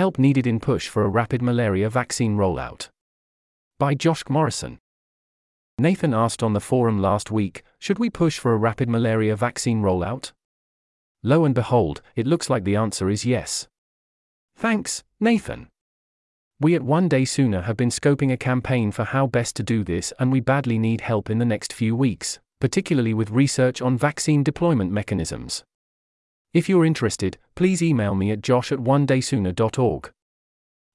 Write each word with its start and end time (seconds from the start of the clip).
Help 0.00 0.18
needed 0.18 0.46
in 0.46 0.60
push 0.60 0.88
for 0.88 1.04
a 1.04 1.10
rapid 1.10 1.42
malaria 1.42 1.90
vaccine 1.90 2.34
rollout. 2.34 2.88
By 3.78 3.92
Josh 3.94 4.22
Morrison. 4.30 4.78
Nathan 5.78 6.14
asked 6.14 6.42
on 6.42 6.54
the 6.54 6.66
forum 6.70 7.02
last 7.02 7.30
week 7.30 7.62
Should 7.78 7.98
we 7.98 8.08
push 8.08 8.38
for 8.38 8.54
a 8.54 8.56
rapid 8.56 8.88
malaria 8.88 9.36
vaccine 9.36 9.82
rollout? 9.82 10.32
Lo 11.22 11.44
and 11.44 11.54
behold, 11.54 12.00
it 12.16 12.26
looks 12.26 12.48
like 12.48 12.64
the 12.64 12.76
answer 12.76 13.10
is 13.10 13.26
yes. 13.26 13.68
Thanks, 14.56 15.04
Nathan. 15.20 15.68
We 16.58 16.74
at 16.74 16.80
1Day 16.80 17.28
Sooner 17.28 17.60
have 17.60 17.76
been 17.76 17.90
scoping 17.90 18.32
a 18.32 18.38
campaign 18.38 18.92
for 18.92 19.04
how 19.04 19.26
best 19.26 19.54
to 19.56 19.62
do 19.62 19.84
this, 19.84 20.14
and 20.18 20.32
we 20.32 20.40
badly 20.40 20.78
need 20.78 21.02
help 21.02 21.28
in 21.28 21.36
the 21.36 21.44
next 21.44 21.74
few 21.74 21.94
weeks, 21.94 22.38
particularly 22.58 23.12
with 23.12 23.28
research 23.28 23.82
on 23.82 23.98
vaccine 23.98 24.42
deployment 24.42 24.92
mechanisms. 24.92 25.62
If 26.52 26.68
you're 26.68 26.84
interested, 26.84 27.38
please 27.54 27.80
email 27.80 28.16
me 28.16 28.32
at 28.32 28.42
josh 28.42 28.72
at 28.72 28.80
onedaysooner.org. 28.80 30.12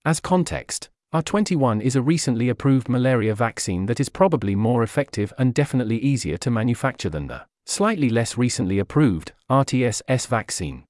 As 0.04 0.20
context, 0.20 0.90
R21 1.14 1.82
is 1.82 1.96
a 1.96 2.02
recently 2.02 2.50
approved 2.50 2.90
malaria 2.90 3.34
vaccine 3.34 3.86
that 3.86 4.02
is 4.02 4.10
probably 4.10 4.54
more 4.54 4.84
effective 4.84 5.32
and 5.38 5.54
definitely 5.54 5.98
easier 5.98 6.36
to 6.38 6.52
manufacture 6.52 7.10
than 7.10 7.28
the 7.28 7.46
slightly 7.66 8.10
less 8.10 8.38
recently 8.38 8.80
approved 8.80 9.32
RTS-S 9.50 10.26
vaccine. 10.26 10.84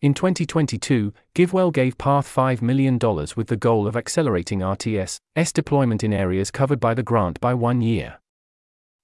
In 0.00 0.14
2022, 0.14 1.12
GiveWell 1.34 1.72
gave 1.72 1.98
Path 1.98 2.32
$5 2.32 2.62
million 2.62 3.00
with 3.36 3.48
the 3.48 3.56
goal 3.56 3.88
of 3.88 3.96
accelerating 3.96 4.60
RTS-S 4.60 5.52
deployment 5.52 6.04
in 6.04 6.12
areas 6.12 6.52
covered 6.52 6.78
by 6.78 6.94
the 6.94 7.02
grant 7.02 7.40
by 7.40 7.52
one 7.52 7.80
year. 7.80 8.20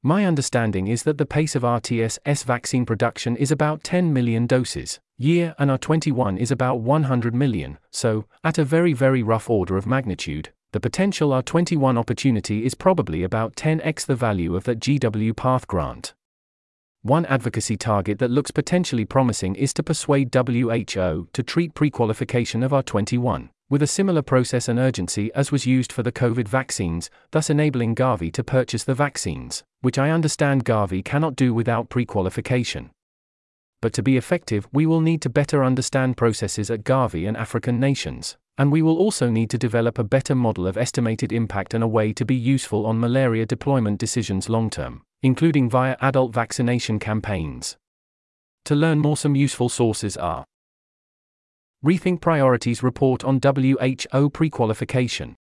My 0.02 0.25
understanding 0.25 0.87
is 0.87 1.02
that 1.02 1.19
the 1.19 1.27
pace 1.27 1.57
of 1.57 1.62
RTS-S 1.62 2.45
vaccine 2.45 2.87
production 2.87 3.37
is 3.37 3.51
about 3.51 3.83
10 3.83 4.12
million 4.12 4.47
doses 4.47 5.01
year 5.16 5.56
and 5.59 5.70
R21 5.70 6.39
is 6.39 6.52
about 6.52 6.79
100 6.79 7.34
million, 7.34 7.79
so, 7.91 8.25
at 8.45 8.59
a 8.59 8.65
very 8.65 8.92
very 8.92 9.25
rough 9.25 9.51
order 9.51 9.77
of 9.77 9.87
magnitude, 9.87 10.53
the 10.70 10.79
potential 10.79 11.30
R21 11.30 11.98
opportunity 11.98 12.64
is 12.64 12.77
probably 12.77 13.25
about 13.25 13.56
10x 13.56 14.06
the 14.06 14.14
value 14.14 14.55
of 14.55 14.62
that 14.64 14.78
GW 14.78 15.36
Path 15.36 15.67
grant. 15.67 16.14
One 17.03 17.27
advocacy 17.27 17.77
target 17.77 18.20
that 18.20 18.30
looks 18.30 18.53
potentially 18.53 19.05
promising 19.05 19.56
is 19.56 19.75
to 19.75 19.83
persuade 19.83 20.33
WHO 20.33 21.28
to 21.33 21.42
treat 21.45 21.75
pre-qualification 21.75 22.62
of 22.62 22.70
R21 22.70 23.48
with 23.70 23.83
a 23.83 23.86
similar 23.86 24.22
process 24.22 24.69
and 24.69 24.78
urgency 24.78 25.30
as 25.34 25.52
was 25.52 25.66
used 25.66 25.92
for 25.92 26.02
the 26.02 26.12
COVID 26.12 26.48
vaccines, 26.48 27.11
thus 27.33 27.50
enabling 27.50 27.94
Gavi 27.94 28.33
to 28.33 28.42
purchase 28.42 28.84
the 28.84 28.94
vaccines, 28.94 29.62
which 29.83 29.98
I 29.98 30.11
understand 30.11 30.64
Gavi 30.64 31.05
cannot 31.05 31.36
do 31.36 31.52
without 31.52 31.91
pre 31.91 32.06
qualification. 32.06 32.91
But 33.80 33.92
to 33.92 34.02
be 34.02 34.16
effective, 34.16 34.66
we 34.72 34.86
will 34.86 35.00
need 35.00 35.22
to 35.22 35.30
better 35.30 35.62
understand 35.62 36.16
processes 36.16 36.70
at 36.70 36.83
Gavi 36.83 37.28
and 37.28 37.36
African 37.36 37.78
nations, 37.78 38.36
and 38.56 38.72
we 38.72 38.83
will 38.83 38.98
also 38.98 39.30
need 39.30 39.50
to 39.50 39.58
develop 39.58 39.98
a 39.98 40.05
better 40.05 40.34
model 40.34 40.66
of 40.66 40.77
estimated 40.77 41.33
impact 41.33 41.74
and 41.74 41.84
a 41.84 41.89
way 41.89 42.12
to 42.12 42.24
be 42.24 42.34
useful 42.34 42.86
on 42.86 42.98
malaria 42.98 43.46
deployment 43.46 44.00
decisions 44.00 44.48
long 44.48 44.69
term, 44.69 45.02
including 45.22 45.70
via 45.70 45.96
adult 46.00 46.33
vaccination 46.33 46.98
campaigns. 46.98 47.77
To 48.64 48.74
learn 48.74 48.98
more, 48.98 49.16
some 49.16 49.36
useful 49.36 49.69
sources 49.69 50.16
are 50.16 50.44
Rethink 51.84 52.21
Priorities 52.21 52.83
Report 52.83 53.23
on 53.23 53.39
WHO 53.41 54.31
Pre-Qualification. 54.31 55.37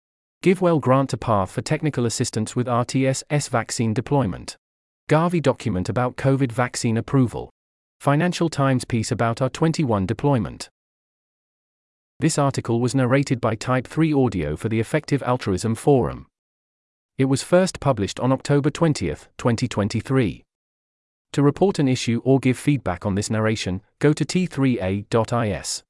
GiveWell 0.43 0.81
grant 0.81 1.13
a 1.13 1.17
path 1.17 1.53
for 1.53 1.63
technical 1.63 2.07
assistance 2.07 2.57
with 2.57 2.67
RTS-S 2.67 3.47
vaccine 3.47 3.95
deployment. 3.95 4.57
Gavi 5.09 5.41
document 5.41 5.89
about 5.89 6.17
COVID 6.17 6.51
vaccine 6.51 6.97
approval. 6.97 7.51
Financial 8.01 8.49
Times 8.49 8.85
piece 8.85 9.13
about 9.13 9.37
R21 9.37 10.09
deployment. 10.09 10.69
This 12.19 12.37
article 12.37 12.81
was 12.81 12.97
narrated 12.97 13.41
by 13.41 13.55
Type 13.55 13.87
3 13.87 14.13
Audio 14.13 14.57
for 14.57 14.69
the 14.69 14.81
Effective 14.81 15.23
Altruism 15.23 15.77
Forum. 15.77 16.27
It 17.17 17.27
was 17.27 17.45
first 17.45 17.79
published 17.79 18.19
on 18.19 18.33
October 18.33 18.71
20, 18.71 19.07
2023. 19.07 20.43
To 21.33 21.42
report 21.42 21.79
an 21.79 21.87
issue 21.87 22.20
or 22.25 22.41
give 22.41 22.58
feedback 22.58 23.07
on 23.07 23.14
this 23.14 23.31
narration, 23.31 23.83
go 24.01 24.13
to 24.13 24.25
t3a.is. 24.25 25.85